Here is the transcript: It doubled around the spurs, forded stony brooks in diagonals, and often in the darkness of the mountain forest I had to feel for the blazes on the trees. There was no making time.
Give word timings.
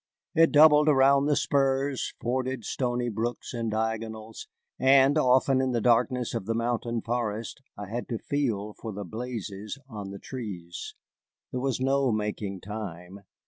It 0.33 0.51
doubled 0.51 0.89
around 0.89 1.27
the 1.27 1.35
spurs, 1.35 2.15
forded 2.19 2.65
stony 2.65 3.07
brooks 3.07 3.53
in 3.53 3.69
diagonals, 3.69 4.47
and 4.79 5.15
often 5.15 5.61
in 5.61 5.73
the 5.73 5.79
darkness 5.79 6.33
of 6.33 6.47
the 6.47 6.55
mountain 6.55 7.03
forest 7.03 7.61
I 7.77 7.85
had 7.87 8.09
to 8.09 8.17
feel 8.17 8.73
for 8.73 8.91
the 8.91 9.05
blazes 9.05 9.77
on 9.87 10.09
the 10.09 10.17
trees. 10.17 10.95
There 11.51 11.61
was 11.61 11.79
no 11.79 12.11
making 12.11 12.61
time. 12.61 13.19